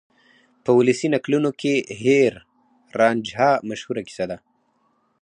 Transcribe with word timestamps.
په 0.63 0.71
ولسي 0.77 1.07
نکلونو 1.15 1.51
کې 1.61 1.73
هیر 2.01 2.33
رانجھا 2.99 3.49
مشهوره 3.69 4.01
کیسه 4.07 4.25
ده. 4.29 4.37